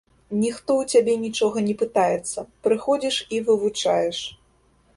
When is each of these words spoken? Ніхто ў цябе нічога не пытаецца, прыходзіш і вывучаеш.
Ніхто 0.43 0.71
ў 0.83 0.93
цябе 0.93 1.13
нічога 1.25 1.57
не 1.67 1.75
пытаецца, 1.81 2.45
прыходзіш 2.67 3.21
і 3.37 3.43
вывучаеш. 3.51 4.23